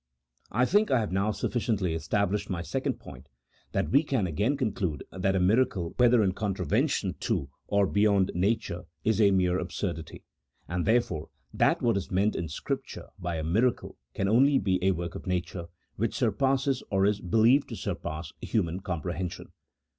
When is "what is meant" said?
11.83-12.35